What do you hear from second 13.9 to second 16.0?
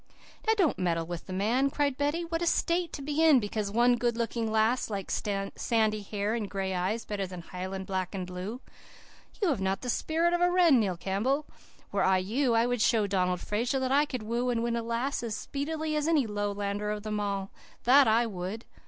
I could woo and win a lass as speedily